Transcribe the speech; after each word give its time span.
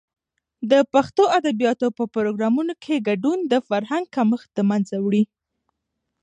د 0.71 0.73
پښتو 0.93 1.23
ادبیاتو 1.39 1.87
په 1.97 2.03
پروګرامونو 2.15 2.73
کې 2.83 3.03
ګډون، 3.07 3.39
د 3.51 3.53
فرهنګ 3.67 4.05
کمښت 4.15 4.49
د 4.53 4.59
منځه 4.69 4.95
وړي. 5.05 5.23